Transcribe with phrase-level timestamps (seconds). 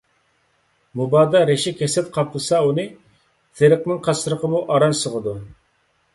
[1.01, 2.87] مۇبادا رەشك- ھەسەت قاپلىسا ئۇنى،
[3.61, 5.37] تېرىقنىڭ قاسرىقىمۇ ئاران سىغىدۇ.